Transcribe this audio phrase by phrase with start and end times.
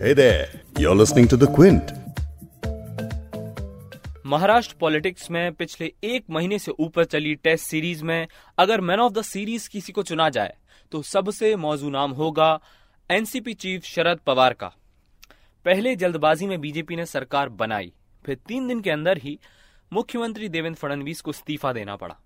[0.00, 0.46] Hey there,
[0.78, 1.88] you're listening to The Quint.
[4.26, 8.26] Maharashtra politics में पिछले एक महीने से ऊपर चली टेस्ट सीरीज़ में
[8.58, 10.54] अगर मैन ऑफ़ द सीरीज़ किसी को चुना जाए
[10.92, 12.48] तो सबसे मौजू नाम होगा
[13.10, 14.66] एनसीपी चीफ शरद पवार का।
[15.66, 17.92] पहले जल्दबाजी में बीजेपी ने सरकार बनाई
[18.24, 19.38] फिर तीन दिन के अंदर ही
[19.92, 22.16] मुख्यमंत्री देवेंद्र फडणवीस को इस्तीफा देना पड़ा।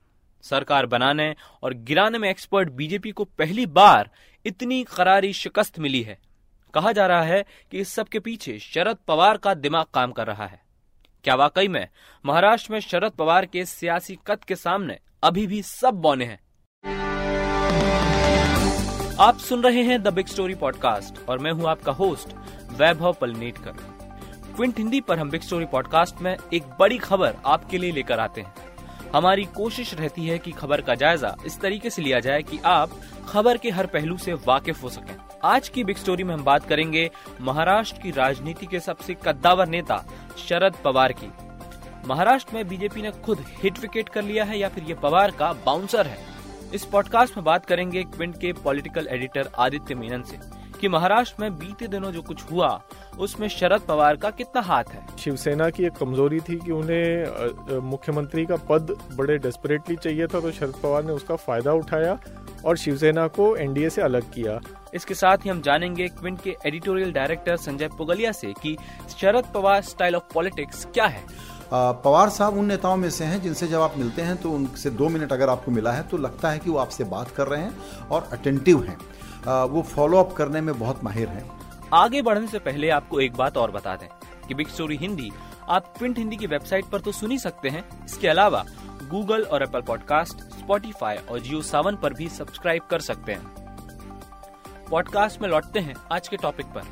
[0.44, 4.10] सरकार बनाने और गिराने में एक्सपर्ट बीजेपी को पहली बार
[4.44, 6.18] इतनी करारी शिकस्त मिली है।
[6.74, 10.26] कहा जा रहा है कि इस सब के पीछे शरद पवार का दिमाग काम कर
[10.26, 10.60] रहा है।
[11.24, 11.88] क्या वाकई में
[12.26, 16.40] महाराष्ट्र में शरद पवार के सियासी कद के सामने अभी भी सब बौने हैं?
[19.20, 22.34] आप सुन रहे हैं द बिग स्टोरी पॉडकास्ट और मैं हूँ आपका होस्ट
[22.72, 23.72] वैभव पलनेटकर।
[24.56, 28.40] क्विंट हिंदी पर हम बिग स्टोरी पॉडकास्ट में एक बड़ी खबर आपके लिए लेकर आते
[28.40, 28.54] हैं।
[29.14, 32.90] हमारी कोशिश रहती है कि खबर का जायजा इस तरीके से लिया जाए कि आप
[33.28, 36.66] खबर के हर पहलू से वाकिफ हो सकें। आज की बिग स्टोरी में हम बात
[36.66, 39.96] करेंगे महाराष्ट्र की राजनीति के सबसे कद्दावर नेता
[40.38, 41.30] शरद पवार की।
[42.08, 45.52] महाराष्ट्र में बीजेपी ने खुद हिट विकेट कर लिया है या फिर ये पवार का
[45.66, 46.18] बाउंसर है?
[46.74, 50.38] इस पॉडकास्ट में बात करेंगे क्विंट के पॉलिटिकल एडिटर आदित्य मेनन से
[50.80, 52.80] कि महाराष्ट्र में बीते दिनों जो कुछ हुआ,
[53.18, 55.06] उसमें शरद पवार का कितना हाथ है?
[55.18, 60.50] शिवसेना की एक कमज़ोरी थी कि उन्हें मुख्यमंत्री का पद बड़े डेस्परेटली चाहिए था तो
[60.52, 62.18] शरद पवार ने उसका फ़ायदा उठाया।
[62.64, 64.58] और शिवसेना को एनडीए से अलग किया।
[64.94, 68.76] इसके साथ ही हम जानेंगे क्विंट के एडिटोरियल डायरेक्टर संजय पुगलिया से कि
[69.18, 71.24] Sharad Pawar style of politics क्या है।
[71.72, 75.08] पवार साहब उन नेताओं में से हैं जिनसे जब आप मिलते हैं तो उनसे दो
[75.08, 78.06] मिनट अगर आपको मिला है तो लगता है कि वो आपसे बात कर रहे हैं
[78.08, 78.96] और अटेंटिव हैं।
[79.66, 81.50] वो फॉलो अप करने में बहुत माहिर हैं।
[81.94, 84.08] आगे बढ़ने से पहले आपको एक बात और बता दें
[84.48, 85.30] कि बिग स्टोरी हिंदी
[85.68, 88.64] आप क्विंट हिंदी की वेबसाइट पर तो सुन ही सकते हैं। इसके अलावा
[89.10, 93.60] गूगल और एप्पल पॉडकास्ट स्पॉटिफाई और जियो सावन पर भी सब्सक्राइब कर सकते हैं।
[94.90, 96.82] पॉडकास्ट में लौटते हैं आज के टॉपिक पर।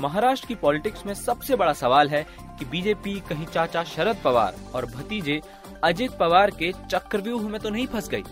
[0.00, 2.26] महाराष्ट्र की पॉलिटिक्स में सबसे बड़ा सवाल है
[2.58, 5.40] कि बीजेपी कहीं चाचा शरद पवार और भतीजे
[5.84, 8.24] अजित पवार के चक्रव्यूह में तो नहीं फंस गई।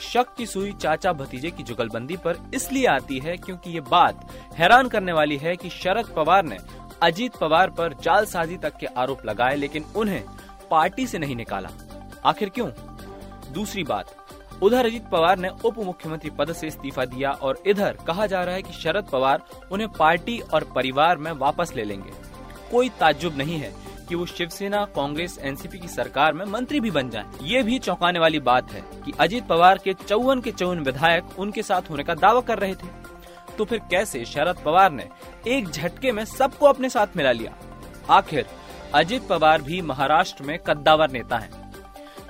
[0.00, 4.88] शक की सुई चाचा भतीजे की जुगलबंदी पर इसलिए आती है क्योंकि ये बात हैरान
[4.88, 6.58] करने वाली है कि शरद पवार ने
[7.02, 10.22] अजीत पवार पर जालसाजी तक के आरोप लगाए, लेकिन उन्हें
[10.70, 11.68] पार्टी से नहीं निकाला।
[12.24, 12.70] आखिर क्यों?
[13.48, 14.14] दूसरी बात,
[14.62, 18.54] उधर अजीत पवार ने उप मुख्यमंत्री पद से इस्तीफा दिया और इधर कहा जा रहा
[18.54, 19.42] है कि शरद पवार
[19.72, 22.12] उन्हें पार्टी और परिवार में वापस ले लेंगे
[22.70, 23.72] कोई ताज्जुब नहीं है
[24.08, 28.18] कि वो शिवसेना, कांग्रेस, एनसीपी की सरकार में मंत्री भी बन जाएँ। ये भी चौंकाने
[28.18, 32.14] वाली बात है कि अजीत पवार के चौवन के चौवन विधायक उनके साथ होने का
[32.16, 32.96] दावा कर रहे थे
[33.58, 35.08] तो फिर कैसे शरद पवार ने
[35.46, 37.54] एक झटके में सबको अपने साथ मिला लिया
[38.10, 38.46] आखिर,
[38.94, 41.67] अजित पवार भी महाराष्ट्र में कद्दावर नेता हैं।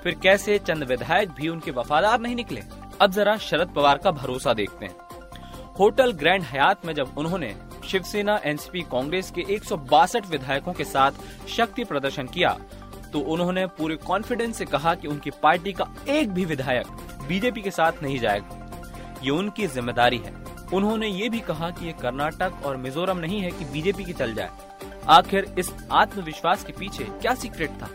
[0.03, 2.61] फिर कैसे चंद विधायक भी उनके वफादार नहीं निकले?
[3.01, 4.95] अब जरा शरद पवार का भरोसा देखते हैं।
[5.79, 10.83] होटल ग्रैंड हयात में जब उन्होंने शिवसेना, एनसीपी, कांग्रेस के एक सौ बासठ विधायकों के
[10.85, 12.57] साथ शक्ति प्रदर्शन किया
[13.13, 16.87] तो उन्होंने पूरे कॉन्फिडेंस से कहा कि उनकी पार्टी का एक भी विधायक
[17.27, 20.33] बीजेपी के साथ नहीं जाएगा। ये उनकी ज़िम्मेदारी है।
[20.73, 24.33] उन्होंने ये भी कहा कि ये कर्नाटक और मिजोरम नहीं है कि बीजेपी की चल
[24.33, 24.49] जाए।
[25.09, 27.89] आखिर इस आत्मविश्वास के पीछे क्या सीक्रेट था?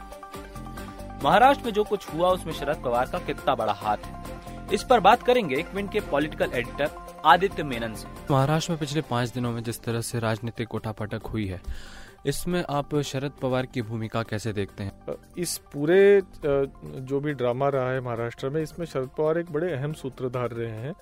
[1.25, 5.01] महाराष्ट्र में जो कुछ हुआ उसमें शरद पवार का कितना बड़ा हाथ है। इस पर
[5.01, 6.91] बात करेंगे एक मिनट के पॉलिटिकल एडिटर
[7.25, 11.47] आदित्य मेनन से। महाराष्ट्र में पिछले पाँच दिनों में जिस तरह से राजनीतिक उठापटक हुई
[11.47, 11.61] है
[12.27, 14.93] इसमें आप शरद पवार की भूमिका कैसे देखते हैं?
[15.39, 19.93] इस पूरे जो भी ड्रामा रहा है महाराष्ट्र में इसमें शरद पवार एक बड़े अहम
[19.95, 20.95] सूत्रधार रहे हैं।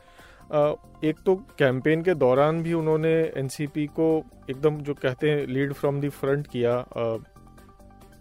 [1.05, 4.09] एक तो कैंपेन के दौरान भी उन्होंने एनसीपी को
[4.51, 6.75] एकदम जो कहते हैं लीड फ्रॉम दी फ्रंट किया।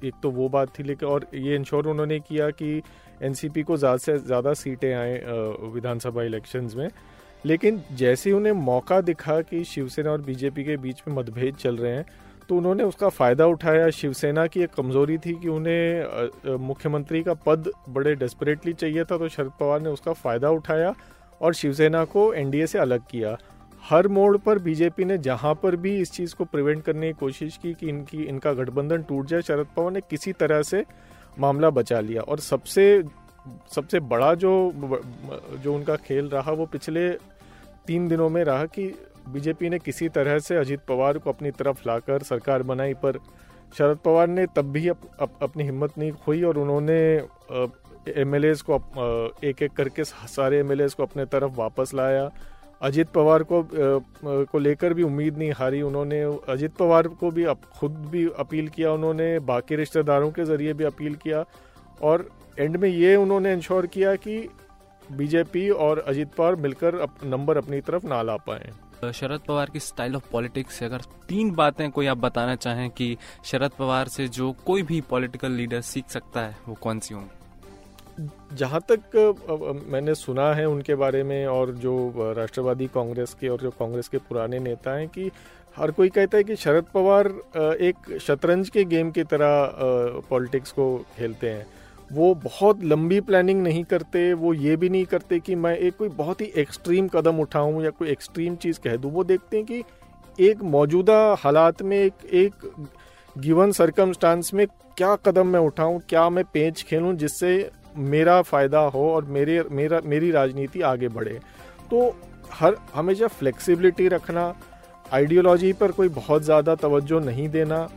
[0.04, 2.82] एक तो वो बात थी, लेकिन और ये इंश्योर उन्होंने किया कि
[3.22, 5.22] एनसीपी को ज़्यादा से ज़्यादा सीटें आए
[5.74, 6.90] विधानसभा इलेक्शंस में।
[7.44, 11.78] लेकिन जैसे ही उन्हें मौका दिखा कि शिवसेना और बीजेपी के बीच में मतभेद चल
[11.78, 12.06] रहे हैं
[12.50, 17.72] तो उन्होंने उसका फ़ायदा उठाया। शिवसेना की एक कमज़ोरी थी कि उन्हें मुख्यमंत्री का पद
[17.90, 20.94] बड़े डेस्परेटली चाहिए था तो शरद पवार ने उसका फ़ायदा उठाया
[21.42, 23.38] और शिवसेना को एनडीए से अलग किया।
[23.90, 27.58] हर मोड़ पर बीजेपी ने जहाँ पर भी इस चीज़ को प्रिवेंट करने की कोशिश
[27.58, 30.84] की कि इनकी इनका गठबंधन टूट जाए शरद पवार ने किसी तरह से
[31.40, 33.04] मामला बचा लिया। और सबसे
[33.76, 34.52] सबसे बड़ा जो
[35.64, 37.10] जो उनका खेल रहा वो पिछले
[37.88, 38.88] तीन दिनों में रहा कि
[39.30, 43.20] बीजेपी ने किसी तरह से अजीत पवार को अपनी तरफ़ लाकर सरकार बनाई पर
[43.78, 47.00] शरद पवार ने तब भी अप, अप, अपनी हिम्मत नहीं खोई और उन्होंने
[48.18, 48.34] एम
[48.70, 48.78] को
[49.44, 52.30] एक एक करके सारे एम को अपने तरफ़ वापस लाया।
[52.82, 53.66] अजीत पवार को
[54.46, 58.68] को लेकर भी उम्मीद नहीं हारी उन्होंने। अजीत पवार को भी अप, खुद भी अपील
[58.70, 61.44] किया उन्होंने बाकी रिश्तेदारों के ज़रिए भी अपील किया।
[62.02, 62.30] और
[62.60, 64.38] एंड में ये उन्होंने इंश्योर किया कि
[65.10, 68.72] बीजेपी और अजीत पवार मिलकर अप, नंबर अपनी तरफ़ ना ला पाए।
[69.14, 73.18] शरद पवार की स्टाइल ऑफ़ पॉलिटिक्स से अगर तीन बातें कोई आप बताना चाहें कि
[73.46, 77.30] शरद पवार से जो कोई भी पॉलिटिकल लीडर सीख सकता है वो कौन सी होंगी?
[78.54, 83.70] जहाँ तक मैंने सुना है उनके बारे में और जो राष्ट्रवादी कांग्रेस के और जो
[83.70, 85.30] कांग्रेस के पुराने नेता हैं कि
[85.76, 87.28] हर कोई कहता है कि शरद पवार
[87.82, 91.66] एक शतरंज के गेम की तरह पॉलिटिक्स को खेलते हैं।
[92.12, 96.10] वो बहुत लंबी प्लानिंग नहीं करते, वो ये भी नहीं करते कि मैं एक कोई
[96.10, 99.84] बहुत ही एक्सट्रीम कदम उठाऊं या कोई एक्सट्रीम चीज़ कह दूँ। वो देखते हैं कि
[100.40, 102.70] एक मौजूदा हालात में एक एक
[103.36, 109.10] गिवन सरकमस्टांस में क्या कदम मैं उठाऊं, क्या मैं पेच खेलूं जिससे मेरा फ़ायदा हो
[109.14, 111.40] और मेरे, मेरा, मेरी राजनीति आगे बढ़े।
[111.92, 112.16] तो
[112.54, 114.54] हर, हमेशा फ्लेक्सिबिलिटी रखना
[115.06, 117.88] आइडियोलॉजी पर कोई बहुत ज़्यादा तवज्जो नहीं देना।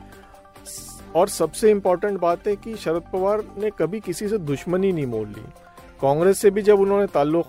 [1.17, 5.27] और सबसे इम्पोर्टेंट बात है कि शरद पवार ने कभी किसी से दुश्मनी नहीं मोल
[5.29, 5.45] ली।
[6.03, 7.47] कांग्रेस से भी जब उन्होंने ताल्लुक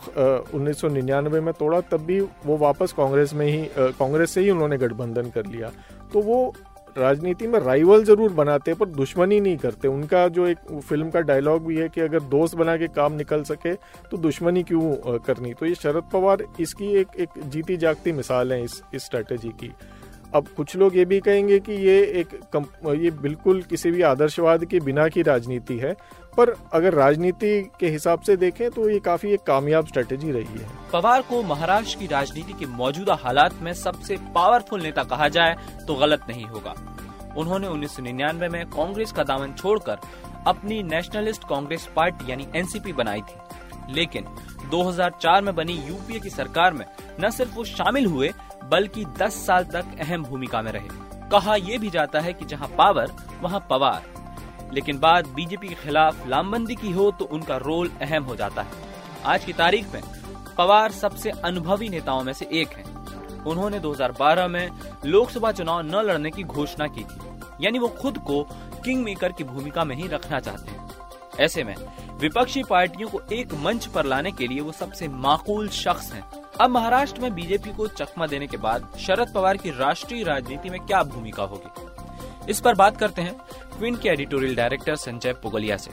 [0.53, 4.49] उन्नीस सौ निन्यानवे में तोड़ा, तब भी वो वापस कांग्रेस में ही कांग्रेस से ही
[4.49, 5.71] उन्होंने गठबंधन कर लिया।
[6.13, 6.53] तो वो
[6.97, 11.21] राजनीति में राइवल ज़रूर बनाते हैं, पर दुश्मनी नहीं करते। उनका जो एक फ़िल्म का
[11.21, 13.73] डायलॉग भी है कि अगर दोस्त बना के काम निकल सके
[14.11, 15.53] तो दुश्मनी क्यों करनी?
[15.53, 19.71] तो ये शरद पवार इसकी एक एक जीती जागती मिसाल है इस इस स्ट्रेटेजी की।
[20.35, 22.29] अब कुछ लोग ये भी कहेंगे कि ये एक
[22.95, 25.93] ये बिल्कुल किसी भी आदर्शवाद के बिना की राजनीति है,
[26.37, 30.67] पर अगर राजनीति के हिसाब से देखें तो ये काफ़ी एक कामयाब स्ट्रेटेजी रही है।
[30.93, 35.55] पवार को महाराष्ट्र की राजनीति के मौजूदा हालात में सबसे पावरफुल नेता कहा जाए
[35.87, 36.73] तो गलत नहीं होगा।
[37.37, 39.97] उन्होंने उन्नीस सौ निन्यानवे में कांग्रेस का दामन छोड़कर
[40.47, 43.39] अपनी नेशनलिस्ट कांग्रेस पार्टी यानी एनसीपी बनाई थी।
[43.89, 44.25] लेकिन
[44.71, 46.85] 2004 में बनी यूपीए की सरकार में
[47.19, 48.33] न सिर्फ़ वो शामिल हुए,
[48.63, 50.87] बल्कि 10 साल तक अहम भूमिका में रहे।
[51.29, 53.11] कहा यह भी जाता है कि जहाँ पावर,
[53.41, 54.15] वहाँ पवार।
[54.73, 58.71] लेकिन बात बीजेपी के खिलाफ लामबंदी की हो तो उनका रोल अहम हो जाता है।
[59.25, 60.01] आज की तारीख में
[60.57, 62.95] पवार सबसे अनुभवी नेताओं में से एक हैं।
[63.43, 64.69] उन्होंने 2012 में
[65.05, 68.43] लोकसभा चुनाव न लड़ने की घोषणा की थी। यानी वो खुद को
[68.85, 70.87] किंग मेकर की भूमिका में ही रखना चाहते हैं।
[71.39, 71.75] ऐसे में
[72.21, 76.23] विपक्षी पार्टियों को एक मंच पर लाने के लिए वो सबसे माकूल शख्स हैं।
[76.61, 80.79] अब महाराष्ट्र में बीजेपी को चकमा देने के बाद शरद पवार की राष्ट्रीय राजनीति में
[80.79, 82.51] क्या भूमिका होगी?
[82.51, 83.35] इस पर बात करते हैं
[83.77, 85.91] क्विन के एडिटोरियल डायरेक्टर संजय पुगलिया से।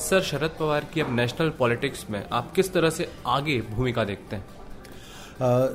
[0.00, 4.36] सर शरद पवार की अब नेशनल पॉलिटिक्स में आप किस तरह से आगे भूमिका देखते
[4.36, 4.44] हैं?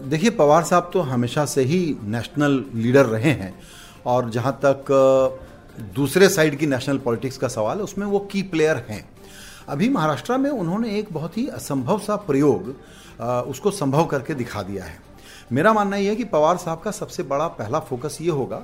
[0.10, 3.54] देखिए पवार साहब तो हमेशा से ही नेशनल लीडर रहे हैं
[4.06, 4.86] और जहाँ तक
[5.96, 9.10] दूसरे साइड की नेशनल पॉलिटिक्स का सवाल है उसमें वो की प्लेयर हैं।
[9.68, 12.76] अभी महाराष्ट्र में उन्होंने एक बहुत ही असंभव सा प्रयोग
[13.50, 14.98] उसको संभव करके दिखा दिया है।
[15.52, 18.58] मेरा मानना यह है कि पवार साहब का सबसे बड़ा पहला फोकस ये होगा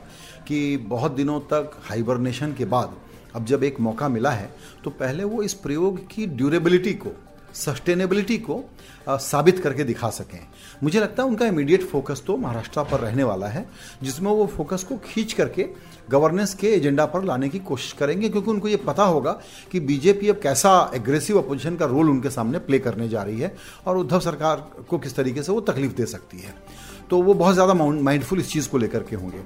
[0.47, 2.95] कि बहुत दिनों तक हाइबरनेशन के बाद,
[3.35, 4.49] अब जब एक मौका मिला है
[4.83, 7.15] तो पहले वो इस प्रयोग की ड्यूरेबिलिटी को
[7.55, 8.63] सस्टेनेबिलिटी को
[9.09, 10.39] साबित करके दिखा सकें।
[10.83, 13.65] मुझे लगता है उनका इमीडिएट फोकस तो महाराष्ट्र पर रहने वाला है,
[14.03, 15.67] जिसमें वो फोकस को खींच करके
[16.09, 19.31] गवर्नेंस के एजेंडा पर लाने की कोशिश करेंगे, क्योंकि उनको ये पता होगा
[19.71, 23.55] कि बीजेपी अब कैसा एग्रेसिव अपोजिशन का रोल उनके सामने प्ले करने जा रही है
[23.85, 26.53] और उद्धव सरकार को किस तरीके से वो तकलीफ़ दे सकती है।
[27.09, 29.41] तो वो बहुत ज़्यादा माइंडफुल इस चीज़ को लेकर के होंगे।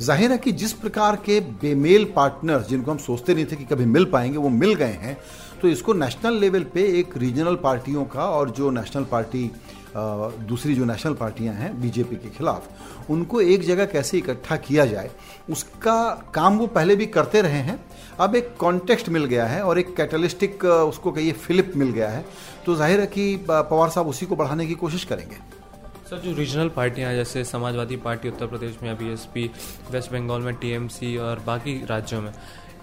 [0.00, 3.84] ज़ाहिर है कि जिस प्रकार के बेमेल पार्टनर्स जिनको हम सोचते नहीं थे कि कभी
[3.86, 5.16] मिल पाएँगे, वो मिल गए हैं
[5.62, 9.50] तो इसको नेशनल लेवल पे एक रीजनल पार्टियों का और जो नेशनल पार्टी
[9.96, 12.68] दूसरी जो नेशनल पार्टियाँ हैं बीजेपी के खिलाफ,
[13.10, 15.10] उनको एक जगह कैसे इकट्ठा किया जाए,
[15.50, 17.78] उसका काम वो पहले भी करते रहे हैं।
[18.20, 22.24] अब एक कॉन्टेक्स्ट मिल गया है और एक कैटलिस्टिक उसको कहिए फिलिप मिल गया है।
[22.66, 25.36] तो ज़ाहिर है कि पवार साहब उसी को बढ़ाने की कोशिश करेंगे।
[26.10, 29.50] सर, जो रीजनल पार्टियाँ जैसे समाजवादी पार्टी उत्तर प्रदेश में बीएसपी
[29.90, 32.32] वेस्ट बंगाल में टीएमसी और बाकी राज्यों में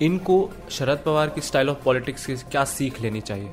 [0.01, 3.49] इनको शरद पवार की स्टाइल ऑफ़ पॉलिटिक्स की क्या सीख लेनी चाहिए?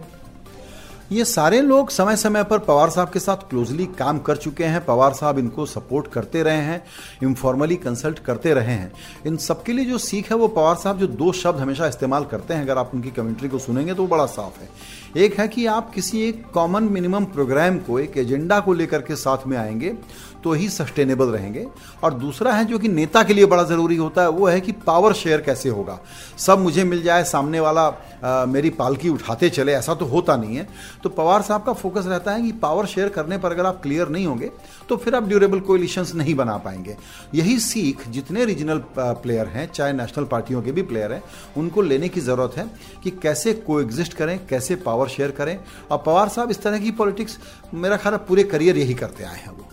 [1.12, 4.84] ये सारे लोग समय समय पर पवार साहब के साथ क्लोजली काम कर चुके हैं।
[4.84, 6.84] पवार साहब इनको सपोर्ट करते रहे हैं
[7.22, 8.92] इनफॉर्मली कंसल्ट करते रहे हैं।
[9.26, 12.54] इन सबके लिए जो सीख है, वो पवार साहब जो दो शब्द हमेशा इस्तेमाल करते
[12.54, 14.68] हैं। अगर आप उनकी कमेंट्री को सुनेंगे तो वो बड़ा साफ़ है।
[15.16, 19.16] एक है कि आप किसी एक कॉमन मिनिमम प्रोग्राम को एक एजेंडा को लेकर के
[19.16, 19.88] साथ में आएँगे
[20.45, 21.66] तो ही सस्टेनेबल रहेंगे।
[22.02, 24.73] और दूसरा है जो कि नेता के लिए बड़ा ज़रूरी होता है वो है कि
[24.87, 25.99] पावर शेयर कैसे होगा।
[26.38, 27.83] सब मुझे मिल जाए सामने वाला
[28.25, 30.66] आ, मेरी पालकी उठाते चले ऐसा तो होता नहीं है।
[31.02, 34.09] तो पवार साहब का फोकस रहता है कि पावर शेयर करने पर अगर आप क्लियर
[34.09, 34.50] नहीं होंगे
[34.88, 36.97] तो फिर आप ड्यूरेबल कोलिशंस नहीं बना पाएँगे।
[37.35, 41.23] यही सीख जितने रीजनल प्लेयर हैं चाहे नेशनल पार्टियों के भी प्लेयर हैं
[41.57, 42.66] उनको लेने की ज़रूरत है
[43.04, 43.83] कि कैसे को
[44.19, 45.59] करें कैसे पावर शेयर करें।
[45.90, 47.38] और पवार साहब इस तरह की पॉलिटिक्स
[47.75, 49.68] मेरा ख्याल पूरे करियर यही करते आए हैं वो।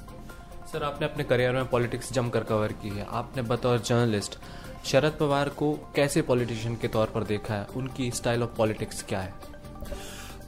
[0.73, 4.37] सर आपने अपने करियर में पॉलिटिक्स जमकर कवर की है। आपने बतौर जर्नलिस्ट
[4.85, 7.65] शरद पवार को कैसे पॉलिटिशियन के तौर पर देखा है?
[7.75, 9.33] उनकी स्टाइल ऑफ़ पॉलिटिक्स क्या है?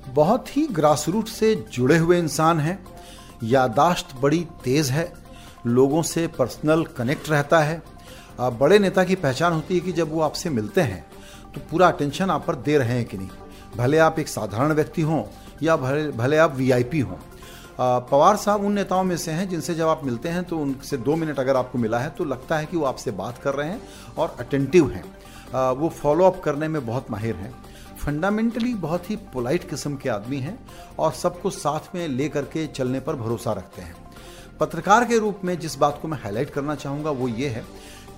[0.08, 2.86] बहुत ही ग्रास रूट से जुड़े हुए इंसान हैं।
[3.44, 5.12] यादाश्त बड़ी तेज है।
[5.66, 7.82] लोगों से पर्सनल कनेक्ट रहता है।
[8.40, 11.06] बड़े नेता की पहचान होती है कि जब वो आपसे मिलते हैं
[11.56, 13.30] तो पूरा अटेंशन आप पर दे रहे हैं कि नहीं।
[13.78, 15.24] भले आप एक साधारण व्यक्ति हों
[15.64, 17.18] या भले भले आप वीआईपी हों।
[17.80, 21.16] पवार साहब उन नेताओं में से हैं जिनसे जब आप मिलते हैं तो उनसे दो
[21.16, 23.82] मिनट अगर आपको मिला है तो लगता है कि वो आपसे बात कर रहे हैं
[24.18, 25.04] और अटेंटिव हैं।
[25.74, 27.54] वो फॉलो अप करने में बहुत माहिर हैं।
[28.00, 30.58] फंडामेंटली बहुत ही पोलाइट किस्म के आदमी हैं
[31.00, 33.96] और सबको साथ में ले करके चलने पर भरोसा रखते हैं।
[34.60, 37.64] पत्रकार के रूप में जिस बात को मैं हाईलाइट करना चाहूँगा वो ये है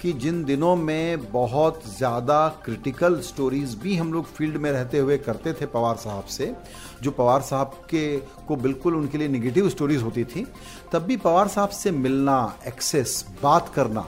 [0.04, 5.18] कि जिन दिनों में बहुत ज़्यादा क्रिटिकल स्टोरीज भी हम लोग फ़ील्ड में रहते हुए
[5.18, 6.56] करते थे पवार साहब से,
[7.04, 8.18] जो पवार साहब के
[8.48, 10.46] को बिल्कुल उनके लिए निगेटिव स्टोरीज होती थी,
[10.92, 14.06] तब भी पवार साहब से मिलना एक्सेस बात करना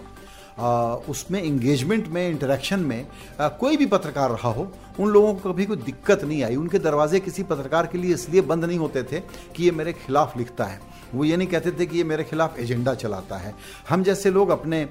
[0.57, 3.05] उसमें इंगेजमेंट में इंटरेक्शन में
[3.41, 7.19] कोई भी पत्रकार रहा हो, उन लोगों को कभी कोई दिक्कत नहीं आई। उनके दरवाजे
[7.19, 9.19] किसी पत्रकार के लिए इसलिए बंद नहीं होते थे
[9.55, 10.79] कि ये मेरे खिलाफ लिखता है।
[11.13, 13.53] वो ये नहीं कहते थे कि ये मेरे खिलाफ एजेंडा चलाता है।
[13.89, 14.87] हम जैसे लोग अपने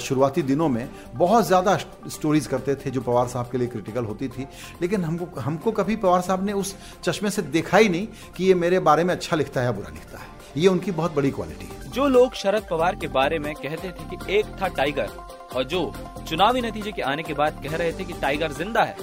[0.00, 1.76] शुरुआती दिनों में बहुत ज़्यादा
[2.08, 4.46] स्टोरीज करते थे जो पवार साहब के लिए क्रिटिकल होती थी।
[4.82, 8.06] लेकिन हमको हमको कभी पवार साहब ने उस चश्मे से देखा ही नहीं
[8.36, 11.14] कि ये मेरे बारे में अच्छा लिखता है या बुरा लिखता है। ये उनकी बहुत
[11.14, 14.68] बड़ी क्वालिटी है। जो लोग शरद पवार के बारे में कहते थे कि एक था
[14.70, 15.08] टाइगर
[15.54, 15.80] और जो
[16.28, 18.96] चुनावी नतीजे के आने के बाद कह रहे थे कि टाइगर ज़िंदा है,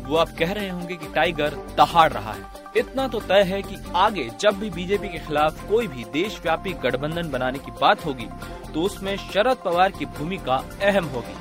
[0.00, 3.76] वो आप कह रहे होंगे कि टाइगर दहाड़ रहा है। इतना तो तय है कि
[3.96, 8.26] आगे जब भी बीजेपी के खिलाफ कोई भी देशव्यापी गठबंधन बनाने की बात होगी
[8.74, 11.34] तो उसमें शरद पवार की भूमिका अहम होगी।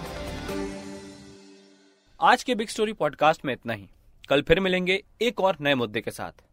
[2.19, 3.87] आज के बिग स्टोरी पॉडकास्ट में इतना ही।
[4.29, 6.43] कल फिर मिलेंगे एक और नए मुद्दे के साथ।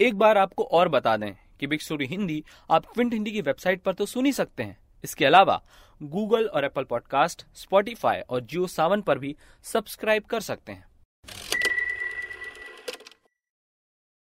[0.00, 3.82] एक बार आपको और बता दें कि बिग स्टोरी हिंदी आप क्विंट हिंदी की वेबसाइट
[3.82, 5.62] पर तो सुन ही सकते हैं। इसके अलावा
[6.02, 10.86] गूगल और एप्पल पॉडकास्ट, स्पॉटिफाई और जियो सावन पर भी सब्सक्राइब कर सकते हैं।